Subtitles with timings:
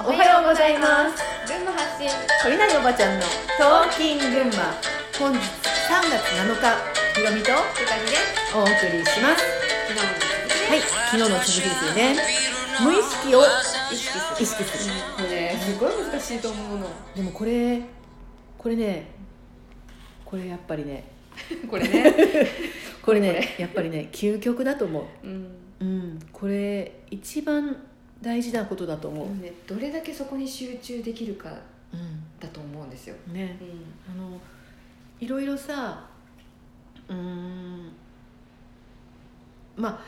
[0.00, 1.22] おはようございます。
[1.46, 2.10] 群馬発信
[2.42, 3.24] 鳥谷おばちゃんの
[3.56, 4.74] トーキン群馬。
[5.20, 8.56] 本日3月7日ひろみとゆかりです。
[8.56, 9.44] お送りします。
[9.86, 10.18] 昨日の
[10.68, 12.16] はい昨日の続きですよね。
[12.82, 13.42] 無意識を
[13.92, 14.42] 意識する。
[14.42, 16.88] 意識するこれすごい難しいと思うの。
[17.14, 17.82] でもこれ
[18.58, 19.12] これね
[20.24, 21.04] これやっぱりね。
[21.70, 22.14] これね。
[23.00, 25.26] これねやっぱりね究極だと思う。
[25.26, 25.56] うん。
[25.80, 27.76] うんこれ一番
[28.24, 31.50] 大事なことだと思う、ねどれだけそこに集中できるか
[31.92, 32.22] うん。
[32.40, 33.14] だと思うんですよ。
[33.32, 33.56] ね。
[33.60, 34.24] うん。
[34.26, 34.40] あの
[35.20, 36.06] いろいろさ
[37.08, 37.92] うーん
[39.76, 40.00] まあ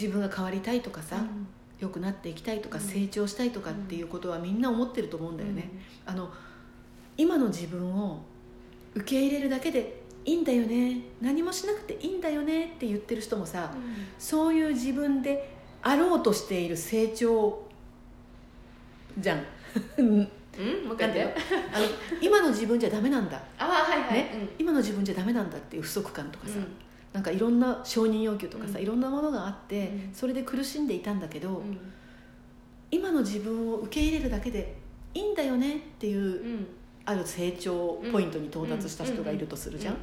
[0.00, 1.22] 自分が変わりたいとかさ、
[1.78, 2.84] 良くなっていきたいとか、うん。
[2.84, 5.70] 成長したいとかっていうことはみんな思ってると思うんだよね、
[6.06, 6.30] あの
[7.16, 8.20] 今の自分を
[8.94, 11.02] 受け入れるだけでいいんだよね。
[11.20, 13.72] 何もしなくていいんだよねって言ってる人もさ、
[14.18, 17.63] そういう自分であろうとしている成長
[19.18, 19.44] じゃん。
[19.98, 20.28] うん、うん、もう
[20.94, 21.36] 一回言って
[21.74, 21.86] あの
[22.20, 23.42] 今の自分じゃダメなんだ。
[23.58, 24.14] あはいはい。
[24.14, 24.48] ね？
[24.58, 26.66] 今の自分じゃダメなんだっていう不足感とかさ、うん。
[27.12, 28.82] なんかいろんな承認要求とかさ、うん。
[28.82, 30.10] いろんなものがあって、うん。
[30.12, 31.78] それで苦しんでいたんだけど、うん。
[32.90, 34.76] 今の自分を受け入れるだけで
[35.14, 36.66] いいんだよねっていう、うん。
[37.06, 40.00] ある成長ポイントに到達した人がいるとするじゃん、うん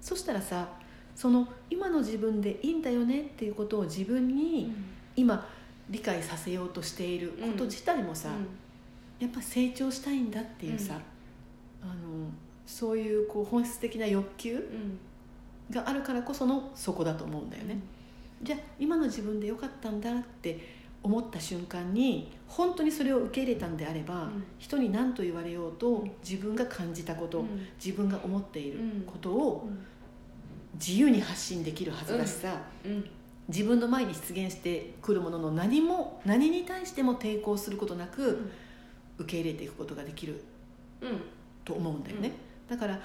[0.00, 0.66] そしたらさ
[1.14, 4.72] その今の自分でいいんだよねっていうことを自分に
[5.14, 5.46] 今
[5.90, 8.30] 理解させようとしていること自体もさ、
[9.18, 10.98] やっぱ成長したいんだっていうさ、
[11.82, 11.92] あの
[12.66, 14.64] そういうこう本質的な欲求
[15.70, 17.78] があるからこそのそこだと思うんだよね、
[18.42, 24.44] じゃあ今の自分でよかったんだって思った瞬間に本当にそれを受け入れたんであれば、うん。
[24.58, 26.10] 人に何と言われようと、うん。
[26.22, 27.66] 自分が感じたこと、うん。
[27.82, 29.02] 自分が思っているうん。
[29.06, 29.70] ことを
[30.74, 33.04] 自由に発信できるはずだしさ、うん
[33.50, 38.50] 自分の前に出現してくるものの何も何に対しても抵抗することなく
[39.18, 40.42] 受け入れていくことができる。
[41.00, 41.20] うん。
[41.64, 42.32] と思うんだよね、
[42.68, 42.98] だから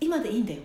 [0.00, 0.60] 今でいいんだよ。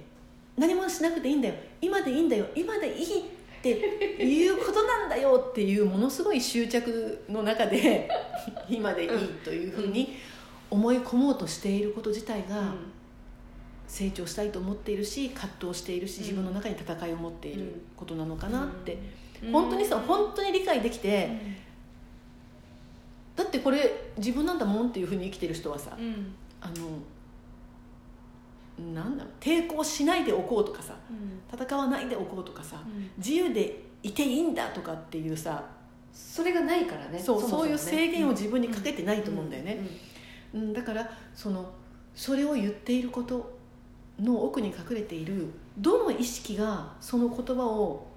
[0.58, 1.56] 何もしなくていいんだよ。
[1.82, 2.48] 今でいいんだよ。
[2.56, 3.24] 今でいいっ
[3.62, 8.10] ていうことなんだよっていうものすごい執着の中で
[8.70, 9.10] 今でいい
[9.44, 10.18] というふうに
[10.70, 12.74] 思い込もうとしていること自体が
[13.88, 16.24] 成長したいと思っているし葛藤しているしうん。
[16.24, 18.98] 自分の中に戦いを持っていることなのかなって、
[19.44, 19.52] うん。
[19.52, 21.30] 本当にさ本当に理解できて、
[23.36, 26.34] だってこれ自分なんだもんっていうふうに生きてる人はさ、うん。
[26.62, 26.74] あの
[28.94, 31.42] なんだろう抵抗しないでおこうとかさうん。
[31.60, 33.12] 戦わないでおこうとかさうん。
[33.18, 35.64] 自由でいていいんだとかっていうさ
[36.14, 37.52] それがないからねそうももね。
[37.52, 39.80] そういう制限を自分にかけてないと思うんだよね、
[40.54, 41.72] うん、だからその
[42.16, 43.58] それを言っていること
[44.20, 45.48] の奥に隠れている
[45.78, 48.08] どの意識がその言葉を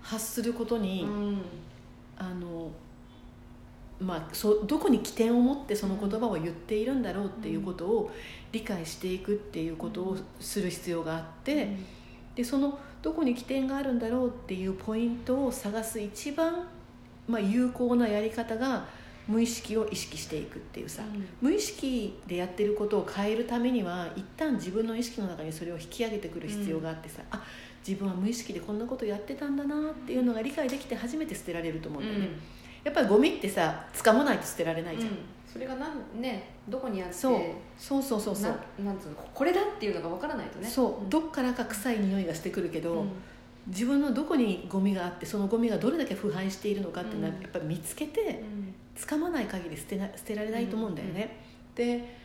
[0.00, 1.10] 発することに、うん。
[1.10, 1.42] うん
[2.20, 2.70] あの
[3.98, 8.10] まあ、そどこに起点を持ってその言葉を言っているんだろうっていうことを
[8.50, 11.76] 理解していくっていうことをする必要があって、
[12.34, 16.66] でそのどこに起点があるんだろうっていうポイントを探す一番、
[17.28, 18.86] まあ、有効なやり方が
[19.30, 21.02] 無意識を意識していくっていうさ、
[21.40, 27.42] 無意識でやってることを変えるためには一旦自分の意識の中にそれを引き上げてくる必要があってさ、あ
[27.86, 32.28] 自分は無意識でこんなことやってたんだなっていうのが理解できて初めて捨てられると思うんだよね、
[32.84, 35.12] やっぱりゴミってさ掴まないと捨てられないじゃん、
[35.50, 37.40] それがなんねどこにあってそう。
[37.76, 38.52] そうそうそうそう。
[38.78, 40.68] ななんつうのこれだっていうのが分からないとね。
[40.68, 41.10] そう、ん。
[41.10, 43.08] どっからか臭い匂いがしてくるけど、うん。
[43.66, 47.42] 自分のどこにゴミがあってそのゴミがどれだけ腐敗しているのかっていうのはうん。
[47.42, 48.42] やっぱり見つけて
[48.96, 51.36] 掴まない限り捨てな捨てられないと思うんだよね、
[51.74, 52.16] で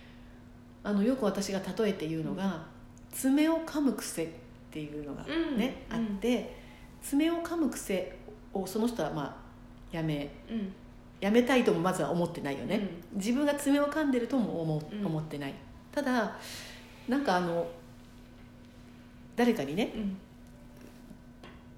[0.83, 2.65] あのよく私が例えて言うのが
[3.11, 4.27] 爪を噛む癖っ
[4.71, 6.55] ていうのがね、うんあって
[7.01, 8.17] 爪を噛む癖
[8.53, 10.73] をその人はまあやめうん。
[11.21, 15.05] やめたいともまずは思ってないよね、自分が爪を噛んでるとも思,、うん。
[15.05, 15.53] 思ってない。
[15.91, 16.35] ただ
[17.07, 17.65] なんかあの
[19.35, 20.17] 誰かにねうん。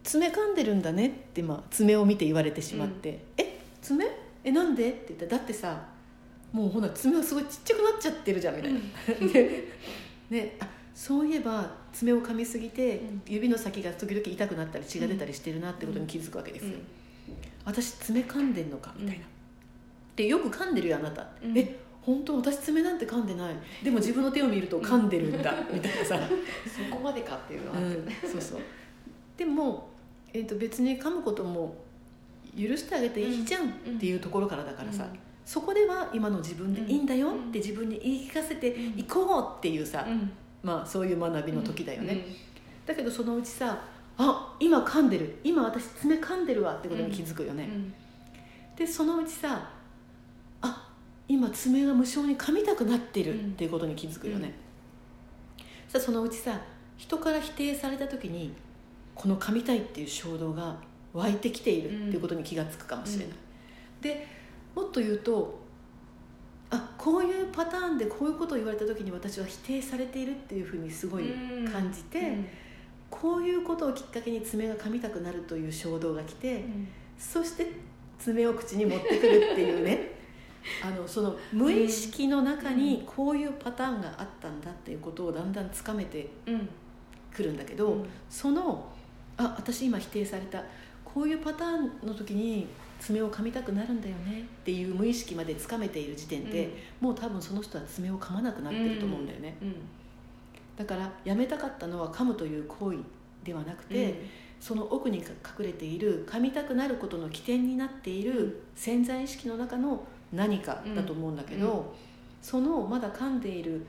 [0.04, 4.06] 爪噛んでるんだねって、まあ、爪を見て言われてしまって「え爪？
[4.48, 5.86] えなんで?」って言ったら「だってさ
[6.52, 8.80] もうほな爪がすごいちっちゃくなっちゃってるじゃん」みたいな、
[9.32, 9.68] で
[10.30, 13.22] ねあそういえば爪を噛みすぎて、うん。
[13.28, 16.82] 指の先が時々痛くなったり血が出たりしてるなってことに気づくわけですよ、うん
[17.66, 19.26] 私爪噛んでんのかみたいな、
[20.16, 23.56] でよく噛んでるよあなた、うんえ本当私爪なんて噛んでない。
[23.84, 26.18] でも自分の手を見ると噛んでるんだ、みたいなさ。
[26.90, 28.62] そこまでかっていうのはあってうん、そうそう。
[29.36, 29.90] でも、
[30.32, 31.76] えー、と別に噛むことも
[32.58, 35.06] 許してあげていいじゃんっていうところからだからさ、
[35.46, 40.32] そこでは今の自分でいいんだよって自分に言い聞かせていこうっていうさ、うん。
[40.64, 42.24] まあ、そういう学びの時だよね、うん。
[42.86, 43.80] だけどそのうちさ
[44.18, 45.38] あ今噛んでる。
[45.44, 47.94] 今私爪噛んでるわってことに気づくよね、うん。
[48.76, 49.70] でそのうちさ
[50.62, 50.90] あ
[51.28, 54.54] 今爪が無性に噛みたくなってるっていうことに気づくよね、
[55.88, 56.60] さあそのうちさ
[56.98, 58.54] 人から否定された時に
[59.14, 60.76] この噛みたいっていう衝動が
[61.14, 63.36] 湧いてきているっていうことに気が付くかもしれない、
[64.02, 64.28] で
[64.76, 65.68] もっと言うと
[66.70, 71.24] あこういうパターンでこういうことを言われた時に私は否定されているっていうふうにすごい
[71.72, 72.48] 感じて、うん。
[73.10, 76.88] こういうことをきっかけに爪が噛みたくなるという衝動が来て、うん。
[77.18, 77.72] そして
[78.20, 80.12] 爪を口に持ってくるっていうね
[80.84, 86.68] あのその無意識の中にこういうパターンがあったんだっていうことをだんだんつかめてうん。
[87.34, 88.06] くるんだけど、うん。
[88.30, 88.92] その
[89.38, 90.64] あ私今否定された
[91.18, 92.68] こういうパターンの時に
[93.00, 96.70] 爪を噛みたくなるんだよねっていう無意識までつかめている時点で、
[97.02, 99.76] もう多分その人は爪を噛まなくなってると思うんだよね、うん。
[100.78, 103.00] だからやめたかったのは噛むという行為
[103.44, 104.22] ではなくて、
[104.60, 105.26] その奥に隠
[105.66, 111.84] れている噛みたくなることの起点になっている潜在意識の中の何かだと思うんだけど、うん。
[112.44, 113.84] そのまだ噛んでいる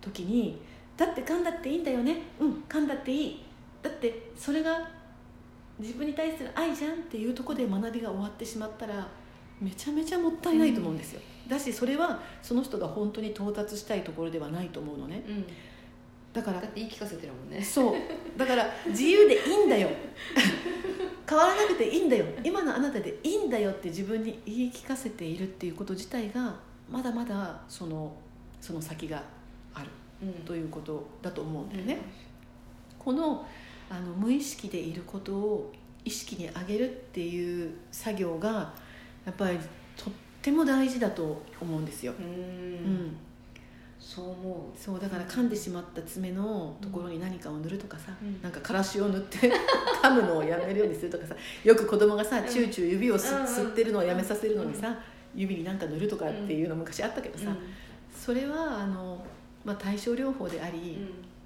[0.00, 0.58] 時に
[0.96, 2.22] 「だって噛んだっていいんだよね。
[2.40, 3.42] うん噛んだっていい。
[3.82, 5.01] だってそれが
[5.78, 9.08] 自分に対する愛じゃん」っていうところで学びが終わってしまったら
[9.60, 15.22] めちゃめちゃもったいないと思うんですよ、だしそれはその人が本当に到達したいところではないと思うのね。
[15.28, 15.46] うん。
[16.32, 17.62] だからだって言い聞かせてるもんね。
[17.62, 17.94] そう。
[18.36, 19.88] だから自由でいいんだよ。
[21.28, 22.24] 変わらなくていいんだよ。
[22.42, 26.56] 今のあなたでいいんだよって自分に言い聞かせているっていうこと自体が
[26.90, 28.12] まだまだその
[28.60, 29.22] その先が
[29.74, 29.88] ある
[30.22, 30.32] うん。
[30.44, 31.98] ということだと思うんだよね、
[32.98, 33.46] この
[33.92, 35.72] あの無意識でいることを
[36.02, 38.72] 意識に上げるっていう作業が
[39.26, 39.58] やっぱり
[39.96, 42.26] とっても大事だと思うんですよ、うん。
[42.26, 43.16] うん。
[44.00, 48.40] そう思そうだから噛んでしまった爪のところに何かを塗るとかさ、うん。
[48.40, 49.52] なんかからしを塗って
[50.02, 52.46] 噛むのをやめるようにするとかさよく子供がさうん。
[52.46, 54.98] チューチュー指をす、うんうん吸ってるのをやめさせるのにさ、
[55.34, 57.54] 指に何か塗るとかっていうの昔あったけどうさ、
[58.14, 59.22] それはあの、
[59.66, 60.98] まあ、対症療法であり、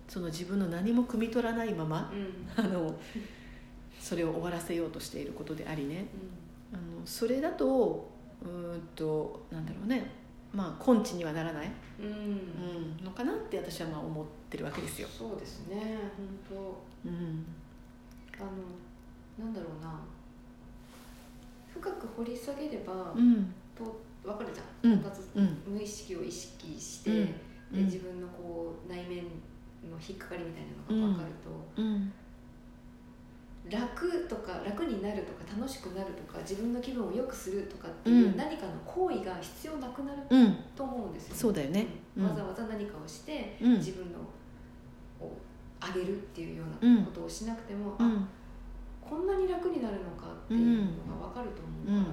[0.08, 2.64] その自分の何も汲み取らないままうん。
[2.64, 2.94] うんあの
[3.98, 6.06] それを終わらせようとしていることでありね。
[6.72, 8.08] あのそれだと
[8.40, 10.10] うーんとなんだろうね。
[10.52, 11.70] まあ根治にはならない、
[12.00, 12.06] うん。
[12.06, 12.14] うん。
[12.14, 12.16] う
[13.02, 15.08] ん、のかなって私はまあ思ってるわけですよ。
[15.08, 15.98] そうですね。
[17.04, 17.44] 本うん。
[18.38, 20.00] 当あのなんだろうな。
[21.74, 23.52] 深く掘り下げれば、うん。
[23.76, 24.96] と分かるじゃん、う
[25.42, 25.74] ん。
[25.74, 27.26] 無意識を意識して、うん。
[27.26, 27.32] で
[27.74, 27.84] うん。
[27.86, 28.95] 自分のこう内面
[29.86, 32.12] の引っかかりみたいなのが分かると、うん
[33.68, 38.36] 楽とか楽になるとか楽しくなるとか自分の気分を良くするとかっていううん。
[38.36, 41.86] 何かの行為が必要なくなるうんと思うんですよ、そうだよね。
[42.16, 43.72] わざわざ何かをして、うん。
[43.78, 44.18] 自分の
[45.20, 45.36] を
[45.80, 46.96] 上げるっていうよううん。
[46.96, 48.28] なことをしなくても、あうん。
[49.00, 52.08] こんなに楽になるのかっていうのが分かると思うか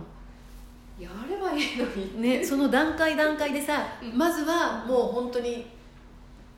[1.00, 4.18] ら、やればいいのにね、その段階段階でさ、うん。
[4.18, 5.68] まずはもう本当に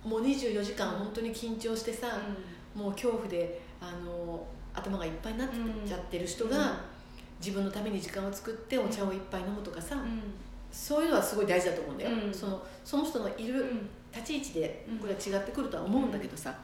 [0.06, 2.08] もう24時間本当に緊張してさ、
[2.74, 5.50] もう恐怖であの頭がいっぱいになっ
[5.86, 6.78] ちゃってる人が、
[7.40, 10.22] 自分のために時間を作ってお茶を一杯飲むとかさ、うん。
[10.72, 12.34] そういうのはすごい大事だと思うんだよ、うん。
[12.34, 13.90] そのその人のいるうん。
[14.16, 16.56] 立ち位置でうんこれは違ってくるとは思うんだけどさ、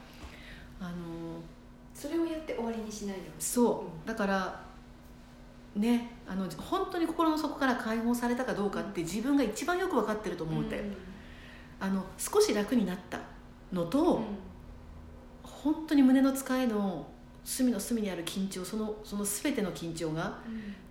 [0.79, 0.91] あの
[1.93, 3.47] それをやって終わりにしないでほしい。
[3.47, 4.07] そう。
[4.07, 4.61] だから
[5.75, 10.69] ねあの本当に心の底から解放されたかどうかって自分が一番よく分かってると思うん。
[10.69, 10.83] だよ、
[11.81, 13.19] あの少し楽になった
[13.71, 14.21] のと、
[15.43, 17.07] 本当に胸の使いの
[17.43, 20.39] 隅の隅にある緊張そのその全ての緊張が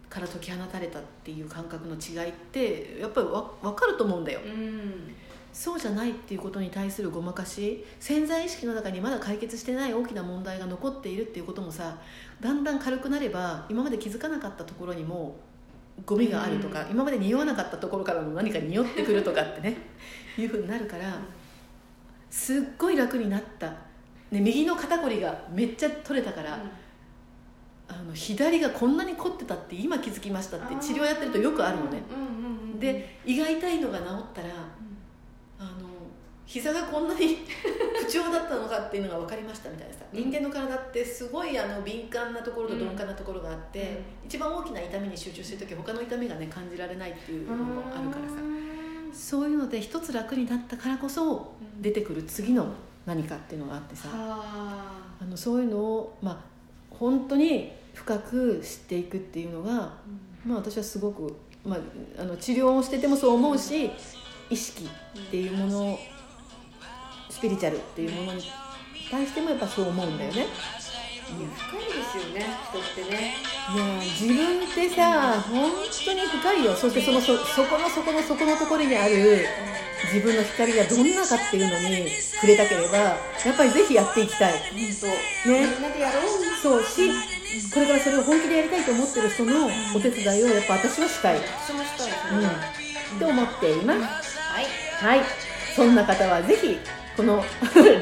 [0.08, 4.40] から解き放たれたっていう感覚の違いってやっぱりわ分かると思うんだよ。
[4.44, 5.14] うん
[5.52, 11.98] そうじゃないっていうことに対するごまかし潜在意識の中にまだ解決してない大きな問題が残っているっていうこともさ
[12.40, 15.36] だんだん軽くなれば今まで気づかなかったところにも
[16.06, 16.90] ゴミがあるとか、うん。
[16.92, 19.76] 今まで匂わなかったところからも何か匂ってくるとかってね
[20.38, 21.18] いうふうになるから
[22.30, 23.70] すっごい楽になった、
[24.30, 26.58] ね、右の肩こりがめっちゃ取れたから、
[27.88, 32.30] あの左がこんなに凝ってたって今気づきましたって治療やってるとよくあるのね、うんうんうん
[32.80, 34.48] で胃が痛いのが治ったら
[35.58, 35.90] あの
[36.46, 37.36] 膝がこんなに
[38.00, 40.30] 不調だったのかっていうのが分かりましたみたいなさ、うん。
[40.30, 43.80] 人間の体ってすごいあの敏感なところと鈍感なところがあって、
[44.22, 44.26] うん。
[44.26, 48.34] 一番大きな痛みに集中してる時他の痛みがね感じられないっていうのもあるからさ。
[48.36, 48.59] うん
[49.12, 52.66] そういうので一つ楽になったからこそ出てくる次の
[53.06, 54.08] 何かっていうのがあってさ。
[54.08, 54.44] は
[55.20, 55.24] あ。
[55.30, 56.36] のそういうのをまあ
[56.90, 59.92] 本当に深く知っていくっていうのが、あ
[60.44, 61.78] まあ、私はすごく、まあ、
[62.20, 63.90] あの治療をしててもそう思うし
[64.48, 65.98] 意識っていうもの
[67.28, 68.42] スピリチュアルっていうものに
[69.10, 70.46] 対してもやっぱそう思うんだよね。
[71.28, 73.34] 深いですよね人ってね。
[73.74, 75.70] いや自分ってさ本
[76.04, 76.74] 当に深いよ。
[76.74, 79.46] そしてそのそそこのそこのそこのところにある
[80.12, 83.16] 自分の光がどんなかっていうのに触れたければや
[83.52, 84.52] っぱりぜひやっていきたい。
[84.52, 84.60] 本
[85.44, 85.50] 当。
[85.50, 85.66] ね。
[85.66, 86.24] みんなでやろう。
[86.62, 87.10] そうし
[87.72, 92.52] これからそれを本気でやりたいと思ってる人のお手伝いをやっぱ私はしたい、うん、私もしたいそれは
[93.16, 94.38] って思っています。
[94.38, 94.66] はい。
[95.16, 95.26] はい。
[95.74, 96.78] そんな方はぜひ
[97.16, 97.44] この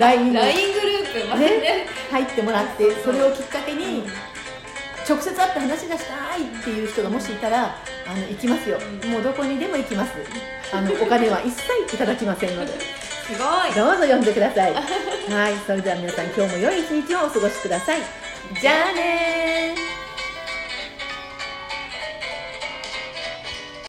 [0.00, 4.04] LINE に LINE グループまたね入ってもらってそれをきっかけに
[5.08, 8.78] 直接会って話がしたいっていう人がもしいたらあの行きますよ。
[9.10, 10.12] もうどこにでも行きます。
[10.72, 12.72] あのお金は一切いただきませんので。
[12.72, 13.72] すごい。
[13.74, 14.74] どうぞ読んでください。
[14.74, 14.80] は
[15.50, 15.54] い。
[15.66, 18.00] それでは皆さん今日も良い一日をお過ごしください。
[18.60, 19.37] じゃあねー